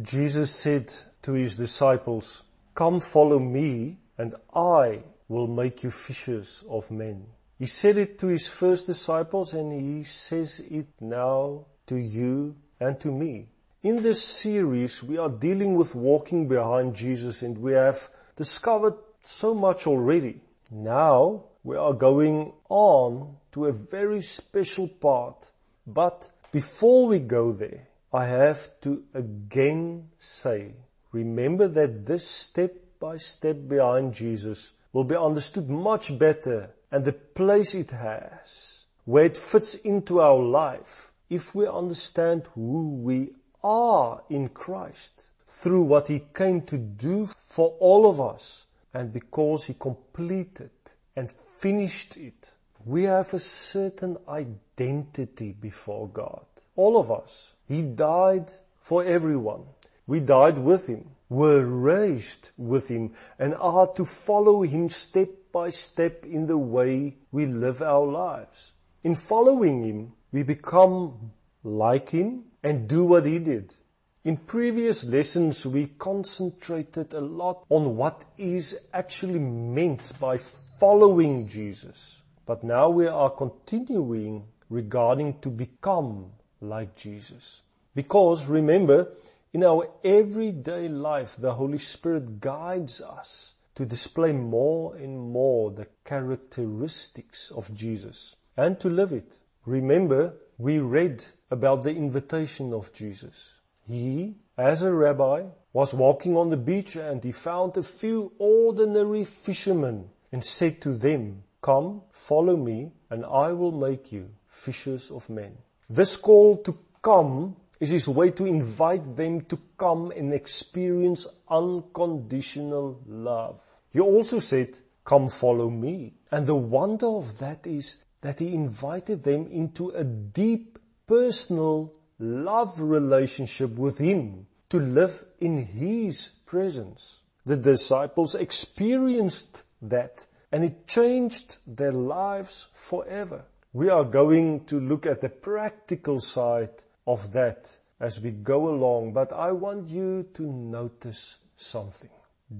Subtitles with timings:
[0.00, 2.44] Jesus said to his disciples,
[2.74, 7.26] Come follow me and I will make you fishers of men.
[7.58, 12.98] He said it to his first disciples and he says it now to you and
[13.00, 13.48] to me.
[13.82, 19.54] In this series, we are dealing with walking behind Jesus and we have discovered so
[19.54, 20.40] much already.
[20.70, 25.52] Now we are going on to a very special part.
[25.86, 30.74] But before we go there, I have to again say,
[31.12, 37.14] remember that this step by step behind Jesus will be understood much better and the
[37.14, 43.30] place it has, where it fits into our life, if we understand who we
[43.64, 49.64] are in Christ through what He came to do for all of us and because
[49.64, 50.70] He completed
[51.16, 52.52] and finished it.
[52.84, 56.44] We have a certain identity before God.
[56.76, 57.54] All of us.
[57.72, 59.62] He died for everyone.
[60.06, 65.70] We died with Him, were raised with Him, and are to follow Him step by
[65.70, 68.74] step in the way we live our lives.
[69.02, 71.32] In following Him, we become
[71.64, 73.74] like Him and do what He did.
[74.22, 82.20] In previous lessons, we concentrated a lot on what is actually meant by following Jesus.
[82.44, 86.32] But now we are continuing regarding to become
[86.62, 87.62] like Jesus.
[87.94, 89.08] Because remember,
[89.52, 95.86] in our everyday life, the Holy Spirit guides us to display more and more the
[96.04, 99.38] characteristics of Jesus and to live it.
[99.66, 103.52] Remember, we read about the invitation of Jesus.
[103.86, 109.24] He, as a rabbi, was walking on the beach and he found a few ordinary
[109.24, 115.30] fishermen and said to them, Come, follow me, and I will make you fishers of
[115.30, 115.56] men.
[115.92, 123.02] This call to come is his way to invite them to come and experience unconditional
[123.06, 123.60] love.
[123.90, 126.14] He also said, come follow me.
[126.30, 132.80] And the wonder of that is that he invited them into a deep personal love
[132.80, 137.20] relationship with him to live in his presence.
[137.44, 143.44] The disciples experienced that and it changed their lives forever.
[143.74, 149.14] We are going to look at the practical side of that as we go along,
[149.14, 152.10] but I want you to notice something.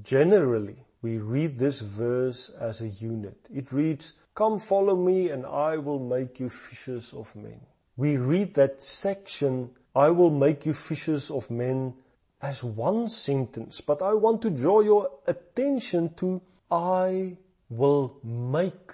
[0.02, 3.36] Generally, we read this verse as a unit.
[3.52, 7.60] It reads, Come follow me and I will make you fishers of men.
[7.96, 11.92] We read that section, I will make you fishers of men
[12.40, 16.40] as one sentence, but I want to draw your attention to
[16.70, 17.36] I
[17.68, 18.92] will make,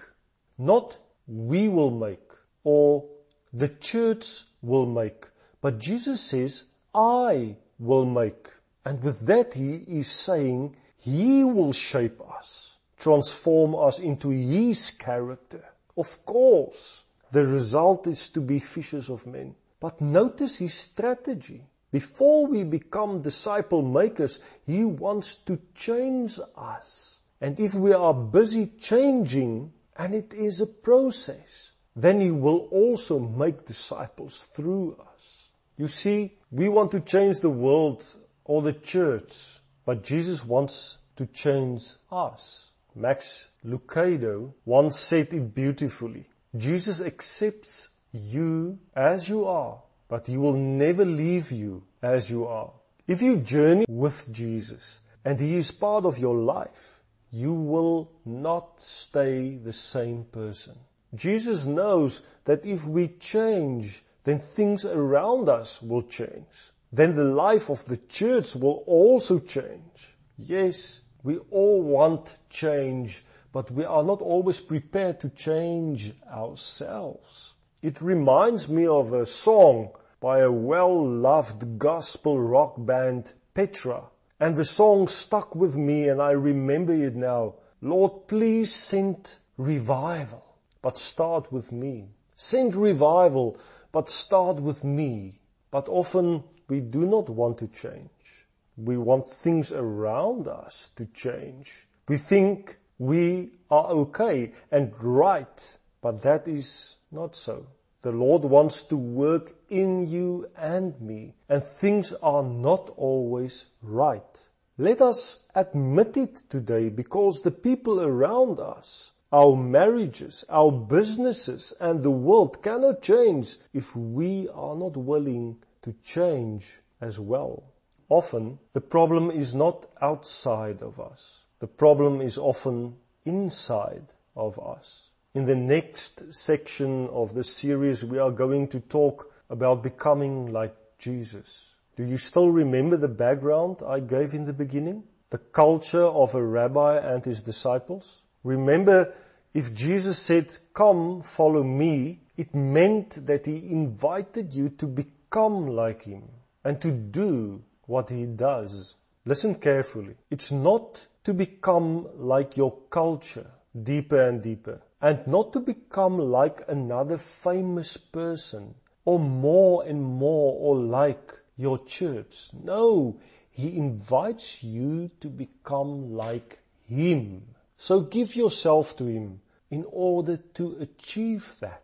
[0.58, 2.32] not we will make
[2.64, 3.04] or
[3.52, 5.26] the church will make.
[5.60, 8.48] But Jesus says, I will make.
[8.84, 15.64] And with that he is saying, he will shape us, transform us into his character.
[15.96, 19.54] Of course, the result is to be fishers of men.
[19.80, 21.62] But notice his strategy.
[21.90, 27.20] Before we become disciple makers, he wants to change us.
[27.40, 33.18] And if we are busy changing, and it is a process, then he will also
[33.18, 35.48] make disciples through us.
[35.76, 38.04] You see, we want to change the world
[38.44, 42.70] or the church, but Jesus wants to change us.
[42.94, 46.28] Max Lucado once said it beautifully.
[46.56, 52.72] Jesus accepts you as you are, but he will never leave you as you are.
[53.06, 56.97] If you journey with Jesus and he is part of your life,
[57.30, 60.74] you will not stay the same person.
[61.14, 66.72] Jesus knows that if we change, then things around us will change.
[66.92, 70.16] Then the life of the church will also change.
[70.36, 77.54] Yes, we all want change, but we are not always prepared to change ourselves.
[77.82, 79.90] It reminds me of a song
[80.20, 84.02] by a well-loved gospel rock band, Petra.
[84.40, 87.54] And the song stuck with me and I remember it now.
[87.80, 90.48] Lord, please send revival
[90.82, 92.08] but start with me.
[92.36, 93.58] Send revival,
[93.92, 95.40] but start with me.
[95.70, 98.46] But often we do not want to change.
[98.76, 101.88] We want things around us to change.
[102.06, 107.66] We think we are okay and right, but that is not so.
[108.02, 114.48] The Lord wants to work in you and me, and things are not always right.
[114.76, 122.02] Let us admit it today because the people around us our marriages, our businesses and
[122.02, 127.62] the world cannot change if we are not willing to change as well.
[128.08, 131.44] often the problem is not outside of us.
[131.58, 132.96] The problem is often
[133.26, 135.07] inside of us.
[135.34, 140.74] In the next section of the series, we are going to talk about becoming like
[140.98, 141.74] Jesus.
[141.96, 145.04] Do you still remember the background I gave in the beginning?
[145.28, 148.22] The culture of a rabbi and his disciples?
[148.42, 149.12] Remember,
[149.52, 156.04] if Jesus said, come, follow me, it meant that he invited you to become like
[156.04, 156.22] him
[156.64, 158.96] and to do what he does.
[159.26, 160.14] Listen carefully.
[160.30, 163.50] It's not to become like your culture,
[163.82, 168.74] deeper and deeper, and not to become like another famous person,
[169.04, 172.50] or more and more, or like your church.
[172.52, 177.54] No, he invites you to become like him.
[177.76, 179.40] So give yourself to him
[179.70, 181.82] in order to achieve that.